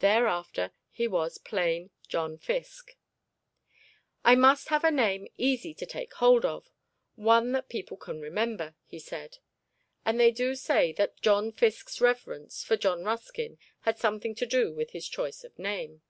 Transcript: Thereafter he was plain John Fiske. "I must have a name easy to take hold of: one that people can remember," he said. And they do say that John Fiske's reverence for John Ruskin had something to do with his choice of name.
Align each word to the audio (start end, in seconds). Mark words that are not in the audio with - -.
Thereafter 0.00 0.70
he 0.90 1.08
was 1.08 1.38
plain 1.38 1.88
John 2.06 2.36
Fiske. 2.36 2.98
"I 4.22 4.34
must 4.34 4.68
have 4.68 4.84
a 4.84 4.90
name 4.90 5.28
easy 5.38 5.72
to 5.76 5.86
take 5.86 6.12
hold 6.12 6.44
of: 6.44 6.70
one 7.14 7.52
that 7.52 7.70
people 7.70 7.96
can 7.96 8.20
remember," 8.20 8.74
he 8.84 8.98
said. 8.98 9.38
And 10.04 10.20
they 10.20 10.30
do 10.30 10.56
say 10.56 10.92
that 10.98 11.22
John 11.22 11.52
Fiske's 11.52 12.02
reverence 12.02 12.62
for 12.64 12.76
John 12.76 13.02
Ruskin 13.02 13.56
had 13.80 13.96
something 13.98 14.34
to 14.34 14.44
do 14.44 14.74
with 14.74 14.90
his 14.90 15.08
choice 15.08 15.42
of 15.42 15.58
name. 15.58 16.02